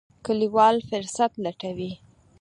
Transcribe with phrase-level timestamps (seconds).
[0.25, 1.91] کلیوال فرصت لټوي.